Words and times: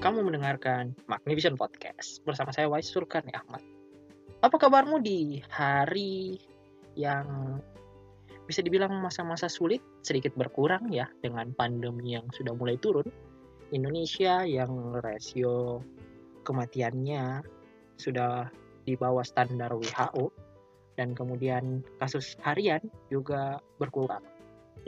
Kamu 0.00 0.24
mendengarkan 0.24 0.96
Magnificent 1.12 1.60
Podcast 1.60 2.24
bersama 2.24 2.56
saya 2.56 2.72
Wais 2.72 2.88
Surkani 2.88 3.36
Ahmad. 3.36 3.60
Apa 4.40 4.56
kabarmu 4.56 4.96
di 5.04 5.44
hari 5.52 6.40
yang 6.96 7.60
bisa 8.48 8.64
dibilang 8.64 8.96
masa-masa 8.96 9.52
sulit 9.52 9.84
sedikit 10.00 10.32
berkurang 10.40 10.88
ya 10.88 11.04
dengan 11.20 11.52
pandemi 11.52 12.16
yang 12.16 12.24
sudah 12.32 12.56
mulai 12.56 12.80
turun. 12.80 13.04
Indonesia 13.76 14.40
yang 14.48 14.96
rasio 15.04 15.84
kematiannya 16.48 17.44
sudah 18.00 18.48
di 18.88 18.96
bawah 18.96 19.20
standar 19.20 19.68
WHO 19.76 20.32
dan 20.96 21.12
kemudian 21.12 21.84
kasus 22.00 22.40
harian 22.40 22.80
juga 23.12 23.60
berkurang. 23.76 24.24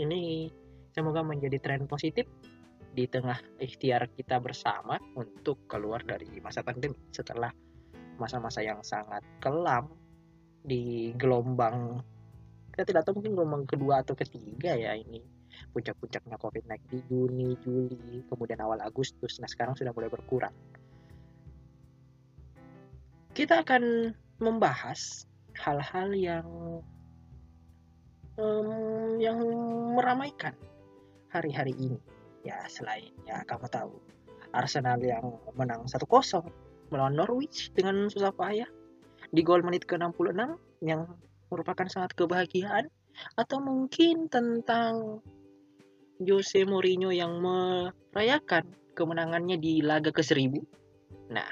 Ini 0.01 0.49
semoga 0.97 1.21
menjadi 1.21 1.61
tren 1.61 1.85
positif 1.85 2.25
di 2.93 3.09
tengah 3.09 3.41
ikhtiar 3.57 4.13
kita 4.13 4.37
bersama 4.37 5.01
untuk 5.17 5.65
keluar 5.65 6.05
dari 6.05 6.29
masa 6.45 6.61
pandemi 6.61 6.97
setelah 7.09 7.49
masa-masa 8.21 8.61
yang 8.61 8.85
sangat 8.85 9.25
kelam 9.41 9.89
di 10.63 11.11
gelombang 11.17 12.05
kita 12.77 12.85
tidak 12.89 13.03
tahu 13.09 13.21
mungkin 13.21 13.33
gelombang 13.37 13.65
kedua 13.65 14.05
atau 14.05 14.13
ketiga 14.13 14.77
ya 14.77 14.93
ini 14.93 15.25
puncak-puncaknya 15.73 16.37
covid 16.41 16.65
naik 16.65 16.81
di 16.89 17.05
Juni, 17.09 17.57
Juli, 17.61 18.25
kemudian 18.33 18.61
awal 18.65 18.81
Agustus. 18.81 19.37
Nah 19.37 19.49
sekarang 19.49 19.77
sudah 19.77 19.93
mulai 19.93 20.09
berkurang. 20.09 20.53
Kita 23.37 23.61
akan 23.61 24.13
membahas 24.41 25.29
hal-hal 25.57 26.13
yang 26.17 26.49
um, 28.41 29.17
yang 29.21 29.41
meramaikan 29.93 30.57
hari-hari 31.29 31.77
ini 31.77 32.01
ya 32.43 32.59
selain 32.67 33.11
ya 33.27 33.43
kamu 33.47 33.67
tahu 33.71 33.95
Arsenal 34.53 35.01
yang 35.01 35.41
menang 35.57 35.89
1-0 35.89 36.05
melawan 36.93 37.17
Norwich 37.17 37.73
dengan 37.73 38.13
susah 38.13 38.35
payah 38.35 38.69
di 39.33 39.41
gol 39.41 39.65
menit 39.65 39.89
ke-66 39.89 40.37
yang 40.85 41.09
merupakan 41.49 41.89
sangat 41.89 42.13
kebahagiaan 42.13 42.93
atau 43.41 43.59
mungkin 43.61 44.29
tentang 44.29 45.25
Jose 46.21 46.69
Mourinho 46.69 47.09
yang 47.11 47.41
merayakan 47.41 48.69
kemenangannya 48.93 49.57
di 49.57 49.81
laga 49.81 50.13
ke-1000. 50.13 50.61
Nah, 51.33 51.49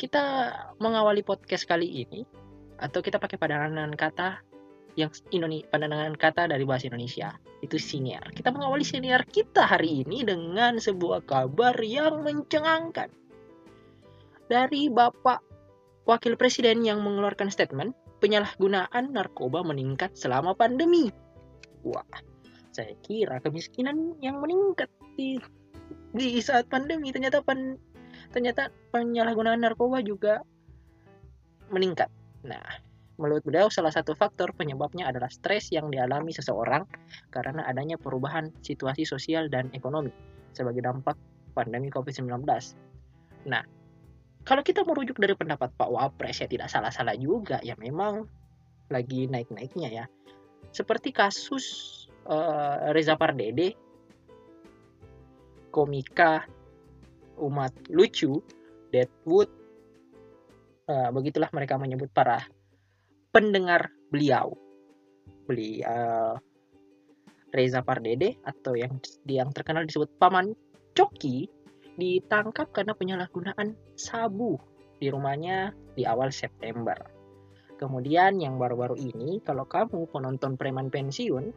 kita 0.00 0.52
mengawali 0.80 1.20
podcast 1.20 1.68
kali 1.68 2.04
ini 2.04 2.24
atau 2.76 3.00
kita 3.00 3.16
pakai 3.16 3.40
padanan 3.40 3.92
kata 3.96 4.40
yang 4.96 5.12
Indonesia 5.28 5.68
pandangan 5.68 6.16
kata 6.16 6.48
dari 6.48 6.64
bahasa 6.64 6.88
Indonesia 6.88 7.36
itu 7.60 7.76
senior. 7.76 8.24
Kita 8.32 8.48
mengawali 8.48 8.82
senior 8.82 9.22
kita 9.28 9.68
hari 9.68 10.02
ini 10.02 10.24
dengan 10.24 10.80
sebuah 10.80 11.28
kabar 11.28 11.76
yang 11.84 12.24
mencengangkan 12.24 13.12
dari 14.48 14.88
Bapak 14.88 15.44
Wakil 16.08 16.40
Presiden 16.40 16.80
yang 16.80 17.04
mengeluarkan 17.04 17.52
statement 17.52 17.92
penyalahgunaan 18.24 19.12
narkoba 19.12 19.60
meningkat 19.60 20.16
selama 20.16 20.56
pandemi. 20.56 21.12
Wah, 21.84 22.06
saya 22.72 22.96
kira 23.04 23.42
kemiskinan 23.44 24.16
yang 24.24 24.40
meningkat 24.40 24.88
di 25.20 25.36
di 26.16 26.40
saat 26.40 26.72
pandemi 26.72 27.12
ternyata 27.12 27.44
pan, 27.44 27.76
ternyata 28.32 28.72
penyalahgunaan 28.96 29.60
narkoba 29.60 30.00
juga 30.00 30.40
meningkat. 31.68 32.08
Nah, 32.46 32.85
Menurut 33.16 33.48
beliau, 33.48 33.72
salah 33.72 33.88
satu 33.88 34.12
faktor 34.12 34.52
penyebabnya 34.52 35.08
adalah 35.08 35.32
stres 35.32 35.72
yang 35.72 35.88
dialami 35.88 36.36
seseorang 36.36 36.84
karena 37.32 37.64
adanya 37.64 37.96
perubahan 37.96 38.52
situasi 38.60 39.08
sosial 39.08 39.48
dan 39.48 39.72
ekonomi 39.72 40.12
sebagai 40.52 40.84
dampak 40.84 41.16
pandemi 41.56 41.88
COVID-19. 41.88 42.44
Nah, 43.48 43.64
kalau 44.44 44.60
kita 44.60 44.84
merujuk 44.84 45.16
dari 45.16 45.32
pendapat 45.32 45.72
Pak 45.74 45.88
Wapres 45.88 46.44
ya 46.44 46.48
tidak 46.48 46.68
salah-salah 46.68 47.16
juga 47.16 47.56
ya 47.64 47.72
memang 47.80 48.28
lagi 48.92 49.24
naik-naiknya 49.26 49.88
ya. 49.88 50.04
Seperti 50.70 51.10
kasus 51.10 51.64
uh, 52.28 52.92
Reza 52.92 53.16
Pardede, 53.16 53.72
komika 55.72 56.44
umat 57.40 57.72
lucu, 57.88 58.44
Deadwood, 58.92 59.48
uh, 60.88 61.08
begitulah 61.16 61.48
mereka 61.56 61.80
menyebut 61.80 62.12
para 62.12 62.44
pendengar 63.36 63.92
beliau. 64.08 64.56
Beliau 65.44 66.40
Reza 67.52 67.84
Pardede 67.84 68.40
atau 68.48 68.72
yang 68.72 68.96
yang 69.28 69.52
terkenal 69.52 69.84
disebut 69.84 70.08
Paman 70.16 70.56
Coki 70.96 71.44
ditangkap 72.00 72.72
karena 72.72 72.96
penyalahgunaan 72.96 73.76
sabu 74.00 74.56
di 74.96 75.12
rumahnya 75.12 75.76
di 75.92 76.08
awal 76.08 76.32
September. 76.32 76.96
Kemudian 77.76 78.40
yang 78.40 78.56
baru-baru 78.56 78.96
ini 78.96 79.44
kalau 79.44 79.68
kamu 79.68 80.08
penonton 80.08 80.56
preman 80.56 80.88
pensiun, 80.88 81.52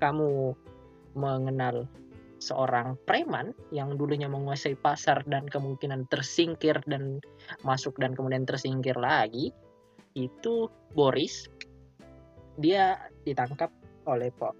kamu 0.00 0.56
mengenal 1.12 1.84
seorang 2.40 2.96
preman 3.04 3.52
yang 3.68 4.00
dulunya 4.00 4.24
menguasai 4.24 4.72
pasar 4.80 5.20
dan 5.28 5.44
kemungkinan 5.52 6.08
tersingkir 6.08 6.80
dan 6.88 7.20
masuk 7.60 7.92
dan 8.00 8.16
kemudian 8.16 8.48
tersingkir 8.48 8.96
lagi, 8.96 9.52
itu 10.14 10.66
Boris 10.92 11.46
dia 12.58 12.98
ditangkap 13.24 13.70
oleh 14.10 14.28
po 14.34 14.52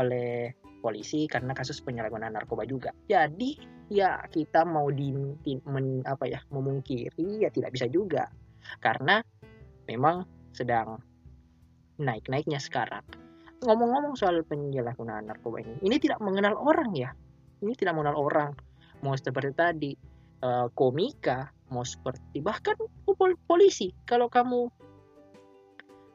oleh 0.00 0.56
polisi 0.82 1.30
karena 1.30 1.54
kasus 1.54 1.78
penyalahgunaan 1.84 2.34
narkoba 2.34 2.66
juga. 2.66 2.90
Jadi 3.06 3.54
ya 3.92 4.18
kita 4.26 4.66
mau 4.66 4.90
di, 4.90 5.14
men, 5.68 6.02
apa 6.02 6.26
ya 6.26 6.40
memungkiri 6.50 7.44
ya 7.44 7.52
tidak 7.54 7.76
bisa 7.76 7.86
juga 7.86 8.26
karena 8.82 9.22
memang 9.86 10.26
sedang 10.50 10.98
naik-naiknya 12.02 12.58
sekarang. 12.58 13.04
Ngomong-ngomong 13.62 14.18
soal 14.18 14.42
penyalahgunaan 14.42 15.30
narkoba 15.30 15.62
ini, 15.62 15.78
ini 15.86 15.96
tidak 16.02 16.18
mengenal 16.18 16.58
orang 16.58 16.90
ya. 16.98 17.14
Ini 17.62 17.78
tidak 17.78 17.94
mengenal 17.94 18.18
orang. 18.18 18.50
Mau 19.06 19.14
seperti 19.14 19.54
tadi 19.54 19.92
uh, 20.42 20.66
komika 20.74 21.46
mau 21.72 21.88
seperti 21.88 22.44
bahkan 22.44 22.76
polisi. 23.48 23.96
Kalau 24.04 24.28
kamu 24.28 24.68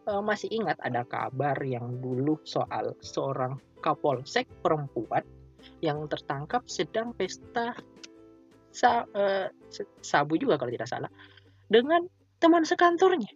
uh, 0.08 0.22
masih 0.22 0.54
ingat 0.54 0.78
ada 0.86 1.02
kabar 1.04 1.58
yang 1.66 1.98
dulu 1.98 2.38
soal 2.46 2.94
seorang 3.02 3.58
kapolsek 3.82 4.46
perempuan 4.62 5.26
yang 5.82 6.06
tertangkap 6.06 6.62
sedang 6.70 7.18
pesta 7.18 7.74
sa, 8.70 9.04
uh, 9.10 9.50
sabu 10.06 10.38
juga 10.38 10.62
kalau 10.62 10.70
tidak 10.70 10.90
salah 10.90 11.12
dengan 11.68 12.06
teman 12.38 12.64
sekantornya. 12.64 13.30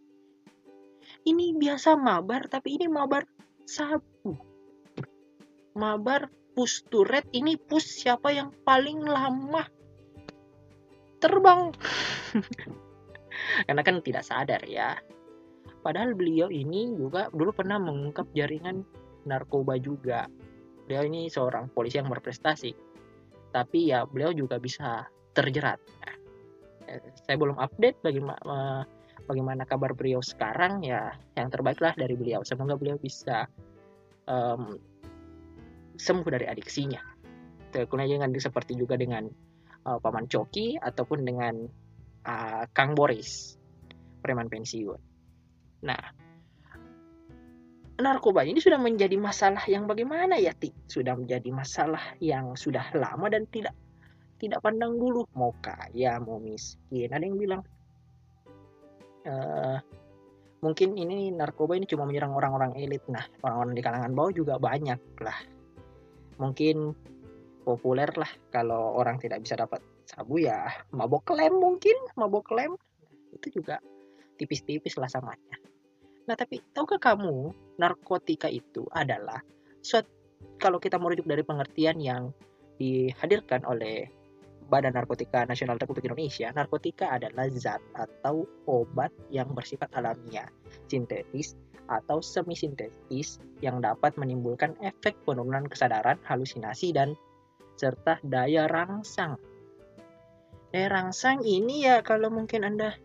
Ini 1.21 1.53
biasa 1.57 1.97
mabar 1.97 2.49
tapi 2.49 2.77
ini 2.77 2.85
mabar 2.89 3.25
sabu. 3.65 4.37
Mabar 5.77 6.29
push 6.51 6.83
ini 7.31 7.55
push 7.55 8.03
siapa 8.03 8.33
yang 8.35 8.51
paling 8.67 9.01
lama 9.05 9.63
terbang 11.21 11.69
karena 13.67 13.81
kan 13.85 14.01
tidak 14.01 14.25
sadar 14.25 14.61
ya. 14.65 14.97
Padahal 15.81 16.13
beliau 16.13 16.53
ini 16.53 16.93
juga 16.93 17.29
dulu 17.33 17.53
pernah 17.53 17.81
mengungkap 17.81 18.29
jaringan 18.37 18.85
narkoba 19.25 19.81
juga. 19.81 20.29
Beliau 20.85 21.09
ini 21.09 21.25
seorang 21.29 21.73
polisi 21.73 21.97
yang 21.97 22.09
berprestasi. 22.09 22.73
Tapi 23.51 23.89
ya 23.89 24.05
beliau 24.05 24.31
juga 24.31 24.61
bisa 24.61 25.09
terjerat. 25.33 25.81
Eh, 26.85 27.01
saya 27.25 27.35
belum 27.37 27.57
update 27.57 28.05
bagaimana 28.05 28.85
bagaimana 29.25 29.63
kabar 29.65 29.97
beliau 29.97 30.21
sekarang 30.21 30.85
ya. 30.85 31.17
Yang 31.33 31.57
terbaiklah 31.57 31.97
dari 31.97 32.13
beliau. 32.13 32.45
Semoga 32.45 32.77
beliau 32.77 33.01
bisa 33.01 33.49
um, 34.29 34.77
sembuh 35.97 36.29
dari 36.29 36.45
adiksinya. 36.45 37.01
Kemudian 37.71 38.21
seperti 38.37 38.75
juga 38.75 38.99
dengan 38.99 39.31
uh, 39.85 39.97
Paman 40.01 40.27
Coki 40.29 40.77
ataupun 40.77 41.25
dengan 41.25 41.55
uh, 42.25 42.63
Kang 42.73 42.93
Boris, 42.93 43.57
preman 44.21 44.49
pensiun. 44.49 44.99
Nah, 45.81 46.03
narkoba 48.01 48.45
ini 48.45 48.57
sudah 48.61 48.81
menjadi 48.81 49.17
masalah 49.17 49.65
yang 49.69 49.85
bagaimana 49.85 50.37
ya, 50.37 50.53
Ti? 50.53 50.73
Sudah 50.89 51.17
menjadi 51.17 51.49
masalah 51.53 52.17
yang 52.21 52.53
sudah 52.57 52.93
lama 52.97 53.29
dan 53.29 53.45
tidak 53.49 53.73
tidak 54.41 54.57
pandang 54.65 54.97
bulu 54.97 55.29
mau 55.37 55.53
kaya 55.61 56.17
mau 56.17 56.41
miskin. 56.41 57.13
Ada 57.13 57.21
yang 57.21 57.37
bilang 57.37 57.61
uh, 59.29 59.77
mungkin 60.65 60.97
ini 60.97 61.29
narkoba 61.29 61.77
ini 61.77 61.85
cuma 61.85 62.09
menyerang 62.09 62.33
orang-orang 62.33 62.73
elit. 62.81 63.05
Nah, 63.05 63.21
orang-orang 63.45 63.73
di 63.77 63.83
kalangan 63.85 64.11
bawah 64.17 64.33
juga 64.33 64.57
banyak 64.57 65.01
lah. 65.21 65.37
Mungkin 66.41 66.97
populer 67.61 68.09
lah. 68.17 68.29
Kalau 68.49 68.97
orang 68.97 69.21
tidak 69.21 69.45
bisa 69.45 69.57
dapat 69.57 69.81
sabu 70.05 70.41
ya 70.41 70.67
mabok 70.91 71.31
lem 71.37 71.53
mungkin 71.55 71.95
mabok 72.17 72.51
lem. 72.53 72.75
Itu 73.31 73.61
juga 73.61 73.79
tipis-tipis 74.35 74.97
lah 74.97 75.07
samanya. 75.07 75.57
Nah 76.25 76.35
tapi 76.37 76.61
tahukah 76.73 76.99
kamu 76.99 77.53
narkotika 77.77 78.49
itu 78.49 78.85
adalah 78.91 79.41
suat 79.81 80.05
kalau 80.61 80.77
kita 80.77 81.01
merujuk 81.01 81.25
dari 81.25 81.41
pengertian 81.41 81.97
yang 81.97 82.33
dihadirkan 82.77 83.65
oleh 83.65 84.09
Badan 84.71 84.95
Narkotika 84.95 85.43
Nasional 85.43 85.75
Republik 85.75 86.07
Indonesia, 86.07 86.47
narkotika 86.55 87.11
adalah 87.11 87.51
zat 87.51 87.83
atau 87.91 88.47
obat 88.71 89.11
yang 89.27 89.51
bersifat 89.51 89.91
alamiah, 89.99 90.47
sintetis, 90.87 91.59
atau 91.91 92.23
semi 92.23 92.55
sintetis 92.55 93.43
yang 93.59 93.83
dapat 93.83 94.15
menimbulkan 94.15 94.79
efek 94.79 95.19
penurunan 95.27 95.67
kesadaran, 95.67 96.15
halusinasi, 96.23 96.95
dan 96.95 97.19
serta 97.79 98.19
daya 98.23 98.67
rangsang. 98.67 99.39
Daya 100.71 100.87
rangsang 100.87 101.43
ini 101.43 101.85
ya 101.85 101.99
kalau 102.01 102.31
mungkin 102.31 102.63
Anda 102.63 102.95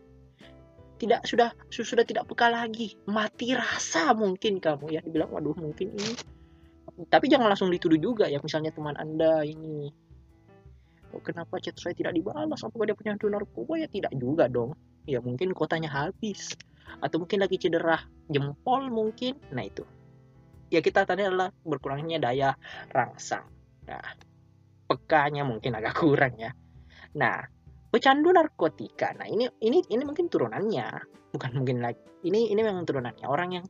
tidak 0.97 1.29
sudah 1.29 1.53
sudah 1.69 2.03
tidak 2.03 2.25
peka 2.25 2.49
lagi. 2.49 2.97
Mati 3.05 3.53
rasa 3.53 4.11
mungkin 4.17 4.57
kamu 4.57 4.97
ya. 4.97 5.01
Dibilang 5.05 5.29
waduh 5.29 5.53
mungkin 5.53 5.93
ini. 5.93 6.13
Tapi 7.05 7.29
jangan 7.29 7.53
langsung 7.53 7.69
dituduh 7.69 8.01
juga 8.01 8.25
ya 8.25 8.41
misalnya 8.41 8.73
teman 8.73 8.97
anda 8.97 9.45
ini. 9.45 9.93
Oh, 11.13 11.21
kenapa 11.21 11.61
chat 11.61 11.77
saya 11.77 11.93
tidak 11.93 12.17
dibalas? 12.17 12.65
Apakah 12.65 12.89
dia 12.89 12.97
punya 12.97 13.15
narkoba 13.15 13.79
ya 13.79 13.87
tidak 13.87 14.11
juga 14.17 14.49
dong. 14.49 14.73
Ya 15.05 15.21
mungkin 15.21 15.53
kotanya 15.53 15.93
habis. 15.93 16.57
Atau 16.99 17.23
mungkin 17.23 17.45
lagi 17.45 17.61
cedera 17.61 18.01
jempol 18.27 18.89
mungkin. 18.89 19.37
Nah 19.53 19.63
itu. 19.63 19.85
Ya 20.67 20.83
kita 20.83 21.07
tadi 21.07 21.23
adalah 21.23 21.53
berkurangnya 21.63 22.19
daya 22.19 22.57
rangsang. 22.91 23.45
Nah 23.87 24.03
pekanya 24.87 25.43
mungkin 25.43 25.75
agak 25.75 25.93
kurang 26.01 26.39
ya 26.39 26.51
nah 27.13 27.43
pecandu 27.97 28.29
narkotika. 28.35 29.15
Nah, 29.15 29.27
ini 29.27 29.47
ini 29.63 29.81
ini 29.89 30.03
mungkin 30.03 30.27
turunannya, 30.27 30.87
bukan 31.33 31.51
mungkin 31.55 31.81
lagi. 31.81 31.99
Ini 32.27 32.51
ini 32.51 32.61
memang 32.61 32.83
turunannya 32.83 33.25
orang 33.25 33.49
yang 33.57 33.65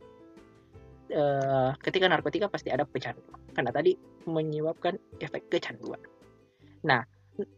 uh, 1.14 1.72
ketika 1.80 2.10
narkotika 2.10 2.50
pasti 2.50 2.74
ada 2.74 2.84
pecandu. 2.84 3.24
Karena 3.54 3.72
tadi 3.72 3.94
menyebabkan 4.28 4.98
efek 5.22 5.48
kecanduan. 5.48 6.02
Nah, 6.84 7.08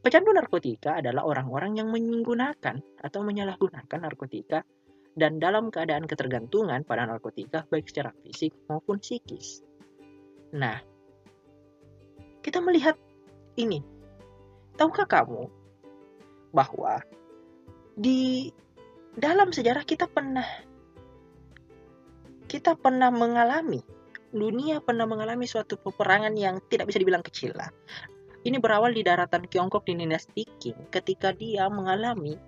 pecandu 0.03 0.35
narkotika 0.35 1.00
adalah 1.00 1.25
orang-orang 1.25 1.79
yang 1.79 1.89
menggunakan 1.89 2.77
atau 3.01 3.19
menyalahgunakan 3.23 4.00
narkotika 4.00 4.61
dan 5.17 5.41
dalam 5.41 5.73
keadaan 5.73 6.06
ketergantungan 6.06 6.85
pada 6.85 7.03
narkotika 7.09 7.65
baik 7.67 7.89
secara 7.89 8.13
fisik 8.23 8.56
maupun 8.69 9.01
psikis. 9.01 9.65
Nah, 10.56 10.79
kita 12.39 12.63
melihat 12.63 12.95
ini. 13.59 13.83
Tahukah 14.79 15.06
kamu 15.06 15.51
bahwa 16.56 17.03
di 18.00 18.50
dalam 19.19 19.51
sejarah 19.51 19.83
kita 19.83 20.07
pernah 20.07 20.47
kita 22.47 22.79
pernah 22.79 23.11
mengalami 23.11 23.83
dunia 24.29 24.77
pernah 24.81 25.09
mengalami 25.09 25.50
suatu 25.50 25.77
peperangan 25.77 26.33
yang 26.38 26.61
tidak 26.69 26.89
bisa 26.89 27.01
dibilang 27.01 27.25
kecil 27.25 27.53
lah. 27.57 27.69
Ini 28.45 28.61
berawal 28.61 28.95
di 28.95 29.03
daratan 29.03 29.50
Tiongkok 29.51 29.83
di 29.83 30.00
dinasti 30.00 30.47
Qing 30.61 30.94
ketika 30.94 31.35
dia 31.35 31.67
mengalami 31.67 32.39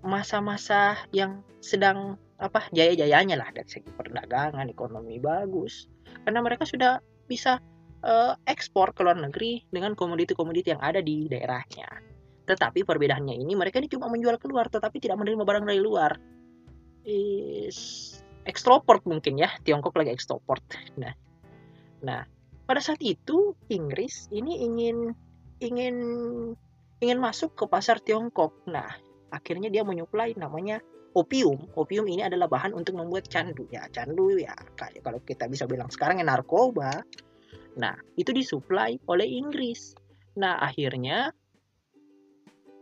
masa-masa 0.00 0.96
yang 1.12 1.44
sedang 1.60 2.16
apa 2.40 2.72
jaya-jayanya 2.72 3.36
lah 3.36 3.52
dari 3.52 3.68
segi 3.68 3.92
perdagangan, 3.92 4.64
ekonomi 4.72 5.20
bagus. 5.20 5.92
Karena 6.24 6.40
mereka 6.40 6.64
sudah 6.64 7.04
bisa 7.28 7.60
uh, 8.04 8.32
ekspor 8.48 8.92
ke 8.96 9.00
luar 9.04 9.18
negeri 9.18 9.64
dengan 9.68 9.96
komoditi-komoditi 9.96 10.72
yang 10.72 10.82
ada 10.82 11.00
di 11.00 11.28
daerahnya. 11.28 11.88
Tetapi 12.48 12.82
perbedaannya 12.82 13.36
ini 13.38 13.52
mereka 13.54 13.78
ini 13.78 13.86
cuma 13.86 14.10
menjual 14.10 14.40
keluar 14.42 14.66
tetapi 14.66 14.98
tidak 14.98 15.20
menerima 15.20 15.42
barang 15.44 15.64
dari 15.68 15.80
luar. 15.80 16.12
Is 17.06 18.20
ekstroport 18.44 19.04
mungkin 19.06 19.40
ya, 19.40 19.52
Tiongkok 19.62 19.94
lagi 19.96 20.12
ekstroport. 20.12 20.62
Nah. 20.98 21.14
Nah, 22.00 22.24
pada 22.64 22.80
saat 22.80 23.00
itu 23.04 23.52
Inggris 23.68 24.26
ini 24.32 24.64
ingin 24.64 25.12
ingin 25.60 25.96
ingin 27.04 27.18
masuk 27.20 27.52
ke 27.56 27.64
pasar 27.68 28.00
Tiongkok. 28.00 28.56
Nah, 28.68 28.88
akhirnya 29.30 29.68
dia 29.68 29.84
menyuplai 29.84 30.34
namanya 30.36 30.80
opium. 31.12 31.70
Opium 31.76 32.06
ini 32.08 32.24
adalah 32.24 32.48
bahan 32.48 32.72
untuk 32.72 32.96
membuat 32.96 33.28
candu. 33.28 33.68
Ya, 33.68 33.86
candu 33.92 34.36
ya 34.40 34.56
kalau 35.04 35.20
kita 35.22 35.46
bisa 35.46 35.68
bilang 35.68 35.92
sekarang 35.92 36.20
ya 36.20 36.26
narkoba. 36.26 37.04
Nah, 37.80 37.96
itu 38.20 38.36
disuplai 38.36 39.00
oleh 39.08 39.24
Inggris. 39.24 39.96
Nah, 40.36 40.60
akhirnya 40.60 41.32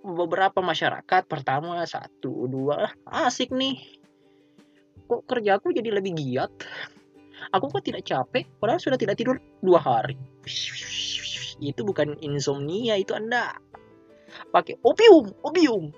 beberapa 0.02 0.58
masyarakat 0.58 1.30
pertama 1.30 1.86
satu 1.86 2.50
dua 2.50 2.90
asik 3.06 3.54
nih. 3.54 3.78
Kok 5.06 5.22
kerjaku 5.24 5.70
jadi 5.70 5.94
lebih 5.94 6.18
giat? 6.18 6.50
Aku 7.54 7.70
kok 7.70 7.86
tidak 7.86 8.02
capek? 8.04 8.44
Padahal 8.58 8.82
sudah 8.82 8.98
tidak 8.98 9.16
tidur 9.16 9.38
dua 9.62 9.78
hari. 9.78 10.18
Itu 11.62 11.86
bukan 11.86 12.18
insomnia 12.18 12.98
itu 12.98 13.14
anda. 13.14 13.54
Pakai 14.50 14.76
opium 14.82 15.32
opium 15.46 15.94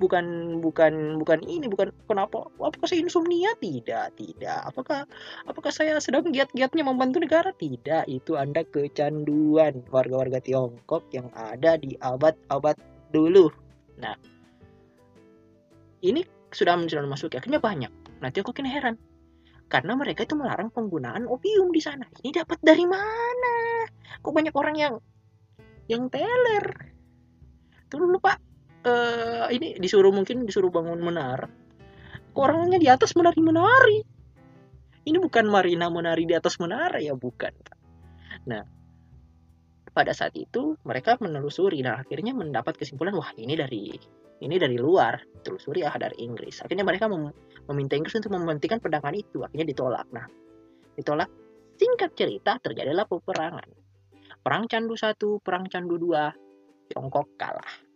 bukan 0.00 0.58
bukan 0.64 1.20
bukan 1.20 1.44
ini 1.44 1.68
bukan 1.68 1.92
kenapa 2.08 2.48
apakah 2.56 2.88
saya 2.88 3.04
insomnia 3.04 3.52
tidak 3.60 4.16
tidak 4.16 4.64
apakah 4.64 5.04
apakah 5.44 5.68
saya 5.68 6.00
sedang 6.00 6.32
giat-giatnya 6.32 6.80
membantu 6.80 7.20
negara 7.20 7.52
tidak 7.52 8.08
itu 8.08 8.40
anda 8.40 8.64
kecanduan 8.64 9.84
warga-warga 9.92 10.40
Tiongkok 10.40 11.04
yang 11.12 11.28
ada 11.36 11.76
di 11.76 12.00
abad-abad 12.00 12.80
dulu. 13.12 13.50
Nah, 14.00 14.16
ini 16.00 16.24
sudah 16.50 16.78
sudah 16.86 17.04
masuk 17.04 17.36
akhirnya 17.36 17.60
banyak. 17.60 17.92
Nanti 18.22 18.40
aku 18.40 18.54
kini 18.54 18.70
heran. 18.70 18.96
Karena 19.70 19.94
mereka 19.94 20.26
itu 20.26 20.34
melarang 20.34 20.74
penggunaan 20.74 21.30
opium 21.30 21.70
di 21.70 21.78
sana. 21.78 22.02
Ini 22.22 22.42
dapat 22.42 22.58
dari 22.58 22.82
mana? 22.82 23.86
Kok 24.18 24.34
banyak 24.34 24.54
orang 24.56 24.74
yang 24.74 24.94
yang 25.86 26.10
teler? 26.10 26.90
Dulu 27.86 28.18
Pak. 28.18 28.49
Uh, 28.80 29.44
ini 29.52 29.76
disuruh 29.76 30.08
mungkin 30.08 30.48
disuruh 30.48 30.72
bangun 30.72 31.00
menara. 31.04 31.48
Orangnya 32.32 32.80
di 32.80 32.88
atas 32.88 33.12
menari-menari? 33.12 34.00
Ini 35.04 35.18
bukan 35.20 35.44
Marina 35.48 35.92
menari 35.92 36.24
di 36.24 36.32
atas 36.32 36.56
menara 36.56 36.96
ya 36.96 37.12
bukan. 37.12 37.52
Nah, 38.48 38.64
pada 39.90 40.16
saat 40.16 40.32
itu 40.38 40.80
mereka 40.86 41.20
menelusuri 41.20 41.84
dan 41.84 42.00
akhirnya 42.00 42.32
mendapat 42.32 42.80
kesimpulan 42.80 43.12
wah 43.12 43.34
ini 43.36 43.52
dari 43.52 43.92
ini 44.40 44.56
dari 44.56 44.80
luar. 44.80 45.20
Telusuri 45.44 45.84
ah 45.84 45.96
dari 46.00 46.24
Inggris. 46.24 46.64
Akhirnya 46.64 46.86
mereka 46.86 47.04
mem 47.10 47.28
meminta 47.68 48.00
Inggris 48.00 48.16
untuk 48.16 48.32
menghentikan 48.32 48.80
perdagangan 48.80 49.16
itu. 49.18 49.44
Akhirnya 49.44 49.68
ditolak. 49.68 50.08
Nah 50.14 50.24
ditolak. 50.96 51.28
Singkat 51.76 52.16
cerita 52.16 52.56
terjadilah 52.60 53.04
peperangan. 53.04 53.68
Perang 54.40 54.64
candu 54.68 54.96
satu 54.96 55.36
perang 55.44 55.68
candu 55.68 56.00
dua 56.00 56.32
Tiongkok 56.88 57.36
kalah 57.36 57.89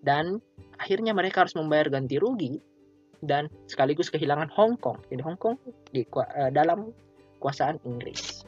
dan 0.00 0.40
akhirnya 0.80 1.12
mereka 1.12 1.44
harus 1.44 1.56
membayar 1.56 1.92
ganti 1.92 2.16
rugi 2.16 2.60
dan 3.20 3.52
sekaligus 3.68 4.08
kehilangan 4.08 4.48
Hong 4.52 4.80
Kong. 4.80 5.00
Jadi 5.12 5.22
Hong 5.24 5.36
Kong 5.36 5.60
di 5.92 6.04
uh, 6.04 6.50
dalam 6.52 6.92
kuasaan 7.40 7.80
Inggris. 7.84 8.44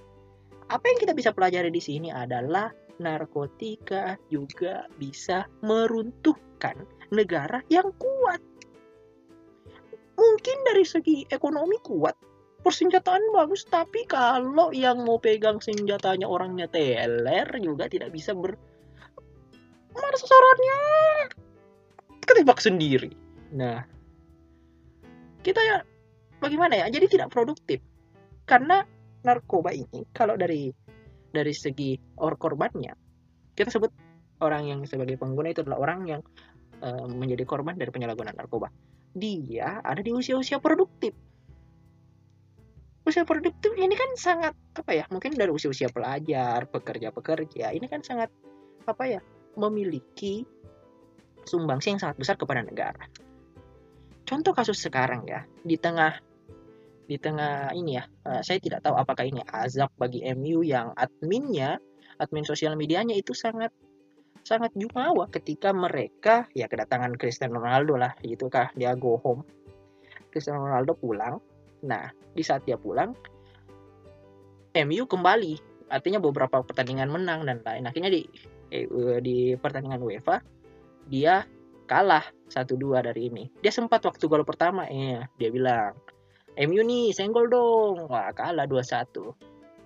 Apa 0.73 0.88
yang 0.88 0.99
kita 1.00 1.12
bisa 1.12 1.37
pelajari 1.37 1.68
di 1.68 1.80
sini 1.80 2.09
adalah 2.09 2.73
narkotika 3.00 4.16
juga 4.32 4.88
bisa 4.97 5.44
meruntuhkan 5.61 6.76
negara 7.12 7.61
yang 7.68 7.92
kuat. 8.00 8.40
Mungkin 10.16 10.59
dari 10.64 10.85
segi 10.87 11.28
ekonomi 11.28 11.76
kuat, 11.85 12.14
persenjataan 12.62 13.32
bagus, 13.35 13.66
tapi 13.68 14.06
kalau 14.06 14.71
yang 14.73 15.02
mau 15.04 15.18
pegang 15.18 15.59
senjatanya 15.59 16.30
orangnya 16.30 16.71
teler 16.71 17.49
juga 17.61 17.90
tidak 17.90 18.14
bisa 18.14 18.32
ber 18.32 18.56
mana 19.92 20.16
ketebak 22.32 22.58
sendiri. 22.64 23.12
Nah, 23.52 23.84
kita 25.44 25.60
ya 25.60 25.76
bagaimana 26.40 26.80
ya? 26.80 26.86
Jadi 26.88 27.20
tidak 27.20 27.28
produktif 27.28 27.84
karena 28.48 28.82
narkoba 29.22 29.70
ini 29.70 30.02
kalau 30.10 30.34
dari 30.34 30.74
dari 31.32 31.54
segi 31.54 31.96
or 32.18 32.34
korbannya 32.36 32.92
kita 33.54 33.70
sebut 33.70 33.90
orang 34.42 34.66
yang 34.68 34.80
sebagai 34.84 35.16
pengguna 35.16 35.54
itu 35.54 35.62
adalah 35.62 35.78
orang 35.80 36.00
yang 36.04 36.20
uh, 36.82 37.06
menjadi 37.06 37.46
korban 37.46 37.78
dari 37.78 37.94
penyalahgunaan 37.94 38.34
narkoba 38.34 38.68
dia 39.14 39.78
ada 39.80 40.02
di 40.02 40.10
usia-usia 40.10 40.58
produktif 40.58 41.14
usia 43.02 43.26
produktif 43.26 43.74
ini 43.78 43.94
kan 43.94 44.10
sangat 44.14 44.54
apa 44.78 44.92
ya 44.94 45.04
mungkin 45.10 45.34
dari 45.34 45.50
usia-usia 45.50 45.90
pelajar 45.90 46.66
pekerja-pekerja 46.70 47.74
ini 47.74 47.86
kan 47.86 48.02
sangat 48.02 48.30
apa 48.86 49.04
ya 49.06 49.20
memiliki 49.58 50.42
sumbangsi 51.44 51.94
yang 51.94 52.00
sangat 52.00 52.16
besar 52.18 52.34
kepada 52.38 52.62
negara. 52.62 53.04
Contoh 54.22 54.54
kasus 54.54 54.78
sekarang 54.78 55.26
ya 55.26 55.44
di 55.66 55.76
tengah 55.76 56.16
di 57.12 57.18
tengah 57.18 57.75
ini 57.76 57.99
ya, 57.99 58.08
uh, 58.25 58.40
saya 58.40 58.62
tidak 58.62 58.80
tahu 58.80 58.96
apakah 58.96 59.26
ini 59.26 59.42
azab 59.44 59.92
bagi 59.99 60.25
MU 60.32 60.62
yang 60.64 60.94
adminnya, 60.96 61.76
admin 62.16 62.46
sosial 62.46 62.78
medianya 62.78 63.12
itu 63.12 63.34
sangat 63.34 63.75
sangat 64.42 64.75
jumawa 64.75 65.30
ketika 65.30 65.70
mereka 65.70 66.50
ya 66.56 66.66
kedatangan 66.66 67.14
Cristiano 67.14 67.62
Ronaldo 67.62 67.94
lah 67.94 68.16
gitu 68.25 68.49
kah 68.49 68.70
dia 68.75 68.94
go 68.96 69.18
home. 69.20 69.44
Cristiano 70.32 70.64
Ronaldo 70.64 70.96
pulang. 70.96 71.37
Nah 71.84 72.11
di 72.32 72.42
saat 72.42 72.64
dia 72.64 72.78
pulang 72.78 73.12
MU 74.72 75.04
kembali. 75.04 75.70
Artinya 75.92 76.25
beberapa 76.25 76.64
pertandingan 76.64 77.12
menang 77.12 77.44
dan 77.44 77.61
lain 77.61 77.84
akhirnya 77.84 78.08
di 78.08 78.25
eh, 78.72 78.88
di 79.20 79.52
pertandingan 79.61 80.00
UEFA 80.00 80.40
dia 81.09 81.47
kalah 81.90 82.25
1-2 82.52 83.00
dari 83.02 83.28
ini. 83.28 83.44
Dia 83.61 83.73
sempat 83.73 84.04
waktu 84.04 84.25
gol 84.28 84.47
pertama 84.47 84.87
ya, 84.88 85.26
dia 85.40 85.50
bilang, 85.50 85.97
MU 86.56 86.82
nih 86.85 87.16
senggol 87.16 87.49
dong. 87.49 88.06
Wah, 88.12 88.30
kalah 88.37 88.68
2-1. 88.68 89.09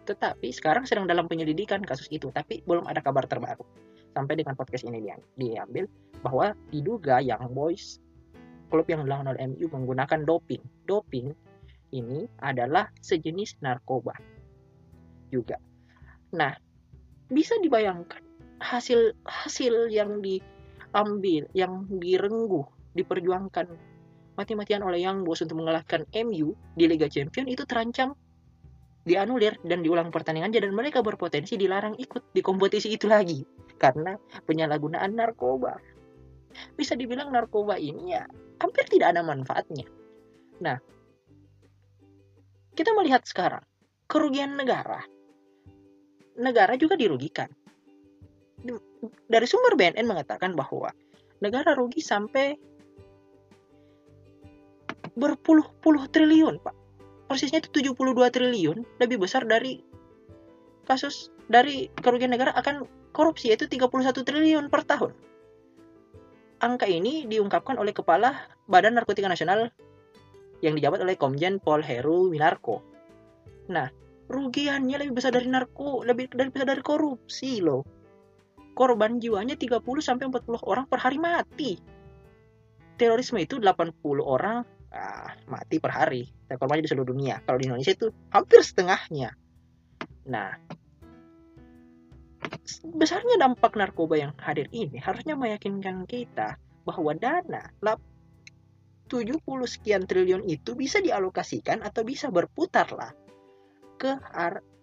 Tetapi 0.06 0.48
sekarang 0.54 0.86
sedang 0.86 1.06
dalam 1.06 1.26
penyelidikan 1.26 1.82
kasus 1.82 2.06
itu, 2.10 2.30
tapi 2.30 2.62
belum 2.66 2.86
ada 2.86 3.02
kabar 3.02 3.26
terbaru. 3.26 3.62
Sampai 4.14 4.38
dengan 4.38 4.56
podcast 4.56 4.86
ini 4.86 5.02
dia 5.04 5.18
diambil 5.36 5.84
bahwa 6.24 6.56
diduga 6.72 7.20
yang 7.20 7.52
Boys 7.52 8.00
klub 8.70 8.86
yang 8.90 9.06
dilakukan 9.06 9.36
oleh 9.36 9.40
MU 9.46 9.66
menggunakan 9.70 10.26
doping. 10.26 10.62
Doping 10.90 11.30
ini 11.94 12.26
adalah 12.42 12.90
sejenis 13.02 13.62
narkoba 13.62 14.14
juga. 15.30 15.58
Nah, 16.34 16.54
bisa 17.30 17.54
dibayangkan 17.62 18.22
hasil 18.58 19.14
hasil 19.26 19.92
yang 19.92 20.18
diambil, 20.96 21.44
yang 21.52 21.84
direngguh, 21.92 22.64
diperjuangkan 22.96 23.68
mati-matian 24.40 24.80
oleh 24.80 25.04
Young 25.04 25.28
Boys 25.28 25.44
untuk 25.44 25.60
mengalahkan 25.60 26.08
MU 26.24 26.56
di 26.72 26.84
Liga 26.88 27.04
Champions 27.12 27.52
itu 27.52 27.68
terancam 27.68 28.16
dianulir 29.04 29.60
dan 29.60 29.84
diulang 29.84 30.08
pertandingannya 30.08 30.56
dan 30.56 30.72
mereka 30.72 31.04
berpotensi 31.04 31.60
dilarang 31.60 32.00
ikut 32.00 32.32
di 32.32 32.40
kompetisi 32.40 32.96
itu 32.96 33.12
lagi 33.12 33.44
karena 33.76 34.16
penyalahgunaan 34.48 35.12
narkoba. 35.12 35.76
Bisa 36.72 36.96
dibilang 36.96 37.28
narkoba 37.28 37.76
ini 37.76 38.16
ya 38.16 38.24
hampir 38.56 38.88
tidak 38.88 39.12
ada 39.12 39.20
manfaatnya. 39.20 39.84
Nah, 40.64 40.80
kita 42.72 42.96
melihat 42.96 43.20
sekarang 43.28 43.64
kerugian 44.08 44.56
negara. 44.56 45.04
Negara 46.40 46.76
juga 46.80 46.96
dirugikan. 46.96 47.52
Dari 49.28 49.46
sumber 49.46 49.76
BNN 49.76 50.06
mengatakan 50.08 50.56
bahwa 50.56 50.90
negara 51.44 51.76
rugi 51.76 52.00
sampai 52.00 52.56
berpuluh-puluh 55.16 56.08
triliun, 56.12 56.60
Pak. 56.60 56.74
Persisnya 57.26 57.58
itu 57.58 57.82
72 57.82 58.30
triliun, 58.30 58.86
lebih 59.02 59.18
besar 59.18 59.42
dari 59.44 59.82
kasus 60.86 61.34
dari 61.50 61.90
kerugian 61.98 62.30
negara 62.30 62.54
akan 62.54 62.86
korupsi 63.10 63.50
yaitu 63.50 63.66
31 63.66 63.90
triliun 64.22 64.70
per 64.70 64.86
tahun 64.86 65.10
angka 66.60 66.88
ini 66.88 67.28
diungkapkan 67.28 67.76
oleh 67.76 67.92
Kepala 67.92 68.32
Badan 68.68 68.96
Narkotika 68.96 69.28
Nasional 69.28 69.68
yang 70.64 70.72
dijabat 70.76 71.04
oleh 71.04 71.20
Komjen 71.20 71.60
Paul 71.60 71.84
Heru 71.84 72.32
Winarko. 72.32 72.80
Nah, 73.68 73.92
rugiannya 74.32 75.04
lebih 75.04 75.20
besar 75.20 75.36
dari 75.36 75.52
narko, 75.52 76.00
lebih 76.06 76.32
dari 76.32 76.48
besar 76.48 76.72
dari 76.72 76.80
korupsi 76.80 77.60
loh. 77.60 77.84
Korban 78.76 79.16
jiwanya 79.16 79.56
30 79.56 79.80
sampai 80.04 80.28
40 80.28 80.60
orang 80.68 80.84
per 80.84 81.00
hari 81.00 81.16
mati. 81.16 81.80
Terorisme 83.00 83.40
itu 83.40 83.56
80 83.56 83.96
orang 84.20 84.60
ah, 84.92 85.32
mati 85.48 85.80
per 85.80 85.96
hari. 85.96 86.28
Korbannya 86.44 86.84
di 86.84 86.90
seluruh 86.92 87.08
dunia. 87.08 87.40
Kalau 87.40 87.56
di 87.56 87.72
Indonesia 87.72 87.96
itu 87.96 88.12
hampir 88.28 88.60
setengahnya. 88.60 89.32
Nah, 90.28 90.52
besarnya 92.92 93.40
dampak 93.40 93.74
narkoba 93.74 94.20
yang 94.20 94.32
hadir 94.38 94.68
ini 94.70 94.98
harusnya 95.00 95.34
meyakinkan 95.34 96.06
kita 96.06 96.58
bahwa 96.86 97.14
dana 97.18 97.72
70 99.06 99.42
sekian 99.66 100.02
triliun 100.06 100.42
itu 100.46 100.74
bisa 100.74 100.98
dialokasikan 100.98 101.82
atau 101.82 102.02
bisa 102.02 102.30
berputar 102.30 102.90
lah 102.94 103.14
ke 103.96 104.12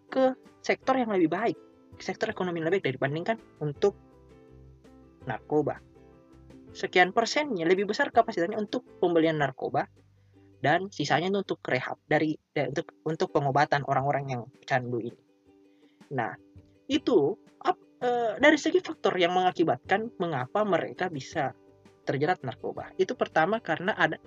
ke 0.07 0.25
sektor 0.63 0.95
yang 0.95 1.11
lebih 1.11 1.29
baik, 1.31 1.57
sektor 2.03 2.27
ekonomi 2.29 2.59
lebih 2.59 2.83
baik 2.83 2.99
dibandingkan 2.99 3.39
untuk 3.63 3.95
narkoba. 5.23 5.79
Sekian 6.75 7.15
persennya 7.15 7.63
lebih 7.63 7.87
besar 7.87 8.11
kapasitasnya 8.11 8.59
untuk 8.59 8.83
pembelian 8.99 9.39
narkoba 9.39 9.87
dan 10.59 10.91
sisanya 10.91 11.31
untuk 11.31 11.63
rehab 11.63 11.95
dari, 12.03 12.35
untuk 12.55 12.91
untuk 13.07 13.31
pengobatan 13.31 13.87
orang-orang 13.87 14.25
yang 14.27 14.41
candu 14.67 14.99
ini. 14.99 15.19
Nah, 16.11 16.35
itu 16.91 17.39
Eh, 18.03 18.35
dari 18.35 18.59
segi 18.59 18.83
faktor 18.83 19.15
yang 19.15 19.31
mengakibatkan 19.31 20.11
mengapa 20.19 20.67
mereka 20.67 21.07
bisa 21.07 21.55
terjerat 22.03 22.43
narkoba. 22.43 22.91
Itu 22.99 23.15
pertama 23.15 23.63
karena 23.63 23.95
ada 23.95 24.19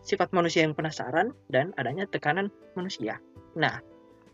sifat 0.00 0.32
manusia 0.32 0.64
yang 0.64 0.72
penasaran 0.72 1.36
dan 1.52 1.76
adanya 1.76 2.08
tekanan 2.08 2.48
manusia. 2.72 3.20
Nah, 3.52 3.84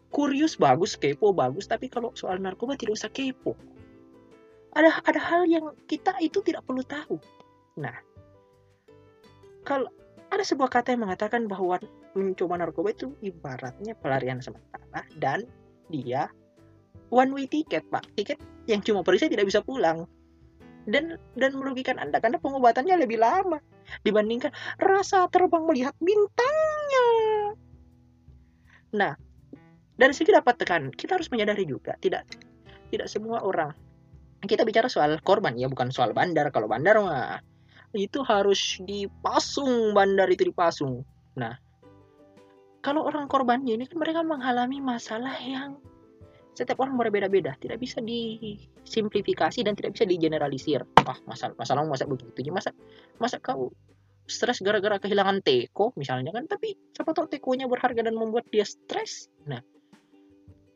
kurius 0.08 0.56
bagus, 0.56 0.96
kepo 0.96 1.36
bagus, 1.36 1.68
tapi 1.68 1.92
kalau 1.92 2.12
soal 2.16 2.40
narkoba 2.40 2.74
tidak 2.74 2.96
usah 2.96 3.12
kepo. 3.12 3.52
Ada 4.72 5.00
ada 5.04 5.20
hal 5.20 5.42
yang 5.48 5.72
kita 5.88 6.16
itu 6.20 6.40
tidak 6.44 6.64
perlu 6.64 6.84
tahu. 6.84 7.16
Nah, 7.80 7.96
kalau 9.64 9.88
ada 10.28 10.44
sebuah 10.44 10.68
kata 10.68 10.96
yang 10.96 11.08
mengatakan 11.08 11.48
bahwa 11.48 11.80
mencoba 12.12 12.60
narkoba 12.60 12.92
itu 12.92 13.12
ibaratnya 13.24 13.96
pelarian 13.96 14.40
sementara 14.40 15.04
dan 15.16 15.44
dia 15.88 16.28
one 17.08 17.32
way 17.32 17.48
ticket, 17.48 17.84
Pak. 17.88 18.04
Tiket 18.16 18.40
yang 18.68 18.84
cuma 18.84 19.00
periksa 19.00 19.32
tidak 19.32 19.48
bisa 19.48 19.64
pulang 19.64 20.04
dan 20.88 21.20
dan 21.36 21.52
merugikan 21.56 22.00
Anda 22.00 22.20
karena 22.20 22.40
pengobatannya 22.40 22.96
lebih 22.96 23.20
lama 23.20 23.60
dibandingkan 24.04 24.52
rasa 24.80 25.28
terbang 25.28 25.64
melihat 25.68 25.94
bintangnya. 26.00 27.08
Nah, 28.96 29.12
dari 29.98 30.14
segi 30.14 30.30
dapat 30.30 30.54
tekan, 30.62 30.94
kita 30.94 31.18
harus 31.18 31.28
menyadari 31.28 31.66
juga 31.66 31.98
tidak 31.98 32.24
tidak 32.88 33.10
semua 33.10 33.42
orang 33.42 33.74
kita 34.46 34.62
bicara 34.62 34.86
soal 34.86 35.18
korban 35.26 35.58
ya 35.58 35.66
bukan 35.66 35.90
soal 35.90 36.14
bandar. 36.14 36.54
Kalau 36.54 36.70
bandar 36.70 37.02
mah 37.02 37.42
itu 37.96 38.22
harus 38.22 38.78
dipasung 38.86 39.96
bandar 39.96 40.30
itu 40.30 40.46
dipasung. 40.46 41.02
Nah, 41.34 41.58
kalau 42.84 43.02
orang 43.02 43.26
korbannya 43.26 43.74
ini 43.74 43.90
kan 43.90 43.98
mereka 43.98 44.22
mengalami 44.22 44.78
masalah 44.78 45.34
yang 45.42 45.80
setiap 46.54 46.82
orang 46.82 46.98
berbeda-beda 46.98 47.54
tidak 47.62 47.78
bisa 47.78 48.02
disimplifikasi 48.02 49.62
dan 49.62 49.78
tidak 49.78 49.94
bisa 49.94 50.04
digeneralisir 50.10 50.82
ah 51.06 51.14
masalah 51.22 51.54
masalah 51.54 51.86
masa 51.86 52.02
begitu 52.10 52.50
masa 52.50 52.74
masa 53.22 53.38
kau 53.38 53.70
stres 54.26 54.58
gara-gara 54.58 54.98
kehilangan 54.98 55.38
teko 55.46 55.94
misalnya 55.94 56.34
kan 56.34 56.50
tapi 56.50 56.74
siapa 56.98 57.14
tahu 57.14 57.30
tekonya 57.30 57.70
berharga 57.70 58.10
dan 58.10 58.18
membuat 58.18 58.50
dia 58.50 58.66
stres 58.66 59.30
nah 59.46 59.62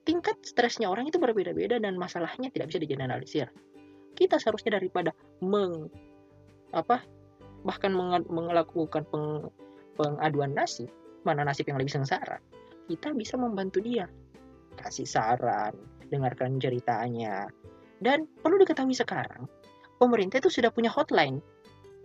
tingkat 0.03 0.39
stresnya 0.43 0.91
orang 0.91 1.07
itu 1.07 1.17
berbeda-beda 1.19 1.79
dan 1.79 1.95
masalahnya 1.99 2.51
tidak 2.51 2.75
bisa 2.75 2.81
digeneralisir 2.83 3.49
kita 4.19 4.37
seharusnya 4.37 4.77
daripada 4.77 5.15
meng 5.41 5.89
apa 6.73 7.05
bahkan 7.63 7.95
melakukan 8.27 9.07
peng, 9.07 9.49
pengaduan 9.95 10.53
nasib 10.53 10.91
mana 11.23 11.47
nasib 11.47 11.71
yang 11.71 11.79
lebih 11.79 11.95
sengsara 11.95 12.43
kita 12.91 13.15
bisa 13.15 13.39
membantu 13.39 13.79
dia 13.79 14.11
kasih 14.77 15.07
saran, 15.07 15.75
dengarkan 16.09 16.57
ceritanya. 16.59 17.49
Dan 18.03 18.27
perlu 18.43 18.59
diketahui 18.63 18.97
sekarang, 18.97 19.47
pemerintah 20.01 20.43
itu 20.43 20.51
sudah 20.51 20.75
punya 20.75 20.91
hotline. 20.91 21.39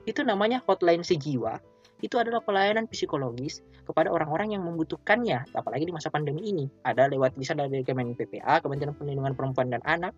Itu 0.05 0.21
namanya 0.23 0.61
hotline 0.63 1.01
sejiwa. 1.01 1.57
Itu 2.03 2.21
adalah 2.21 2.45
pelayanan 2.45 2.85
psikologis 2.85 3.65
kepada 3.85 4.13
orang-orang 4.13 4.53
yang 4.53 4.63
membutuhkannya, 4.65 5.49
apalagi 5.57 5.89
di 5.89 5.93
masa 5.95 6.13
pandemi 6.13 6.45
ini. 6.45 6.69
Ada 6.85 7.09
lewat 7.09 7.33
bisa 7.33 7.57
dari 7.57 7.81
Kemen 7.81 8.13
PPA, 8.13 8.61
Kementerian 8.61 8.93
Perlindungan 8.93 9.33
Perempuan 9.33 9.73
dan 9.73 9.81
Anak, 9.87 10.13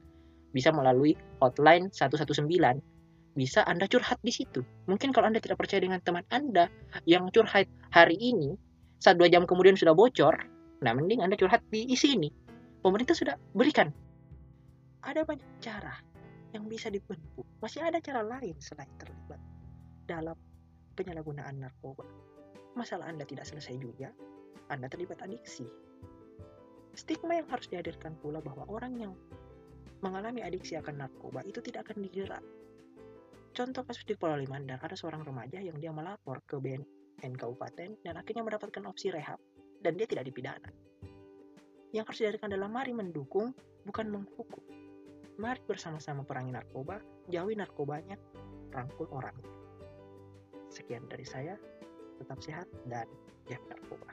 bisa 0.51 0.73
melalui 0.73 1.15
hotline 1.39 1.87
119 1.93 2.49
bisa 3.37 3.63
Anda 3.63 3.87
curhat 3.87 4.19
di 4.25 4.33
situ. 4.33 4.65
Mungkin 4.89 5.15
kalau 5.15 5.31
Anda 5.31 5.39
tidak 5.39 5.61
percaya 5.61 5.79
dengan 5.79 6.01
teman 6.03 6.25
Anda 6.33 6.67
yang 7.07 7.29
curhat 7.31 7.69
hari 7.93 8.19
ini, 8.19 8.57
saat 8.99 9.15
dua 9.15 9.31
jam 9.31 9.47
kemudian 9.47 9.79
sudah 9.79 9.95
bocor, 9.95 10.35
nah 10.83 10.91
mending 10.91 11.23
Anda 11.23 11.39
curhat 11.39 11.63
di 11.71 11.87
sini 11.95 12.27
pemerintah 12.83 13.15
sudah 13.15 13.35
berikan. 13.55 13.91
Ada 15.03 15.23
banyak 15.23 15.47
cara 15.63 15.95
yang 16.51 16.67
bisa 16.67 16.91
dibentuk. 16.91 17.47
Masih 17.63 17.79
ada 17.83 18.03
cara 18.03 18.25
lain 18.25 18.55
selain 18.59 18.91
terlibat 18.99 19.39
dalam 20.09 20.35
penyalahgunaan 20.99 21.55
narkoba. 21.63 22.03
Masalah 22.75 23.07
Anda 23.07 23.23
tidak 23.23 23.47
selesai 23.47 23.79
juga, 23.79 24.11
Anda 24.67 24.91
terlibat 24.91 25.23
adiksi. 25.23 25.63
Stigma 26.91 27.39
yang 27.39 27.47
harus 27.47 27.71
dihadirkan 27.71 28.19
pula 28.19 28.43
bahwa 28.43 28.67
orang 28.67 28.99
yang 28.99 29.13
mengalami 30.03 30.43
adiksi 30.43 30.75
akan 30.75 31.07
narkoba 31.07 31.47
itu 31.47 31.63
tidak 31.63 31.87
akan 31.87 32.03
dijerat. 32.03 32.43
Contoh 33.55 33.87
kasus 33.87 34.03
di 34.03 34.19
Pulau 34.19 34.35
Limandar, 34.35 34.83
ada 34.83 34.95
seorang 34.99 35.23
remaja 35.23 35.63
yang 35.63 35.79
dia 35.79 35.95
melapor 35.95 36.43
ke 36.43 36.59
BNN 36.59 37.33
Kabupaten 37.39 38.03
dan 38.03 38.13
akhirnya 38.19 38.43
mendapatkan 38.43 38.83
opsi 38.85 39.11
rehab 39.15 39.39
dan 39.79 39.95
dia 39.95 40.05
tidak 40.05 40.27
dipidana. 40.27 40.69
Yang 41.89 42.05
harus 42.13 42.19
diadakan 42.21 42.49
adalah 42.53 42.69
mari 42.69 42.93
mendukung, 42.93 43.55
bukan 43.87 44.07
menghukum. 44.11 44.61
Mari 45.39 45.63
bersama-sama 45.65 46.21
perangi 46.27 46.53
narkoba, 46.53 47.01
jauhi 47.31 47.57
narkobanya, 47.57 48.19
rangkul 48.69 49.09
orang. 49.09 49.58
Sekian 50.69 51.05
dari 51.09 51.25
saya, 51.25 51.57
tetap 52.21 52.39
sehat 52.41 52.69
dan 52.85 53.09
jangan 53.49 53.77
narkoba. 53.77 54.09